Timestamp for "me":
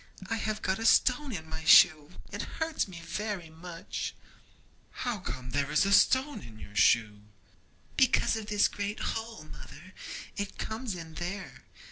2.87-3.01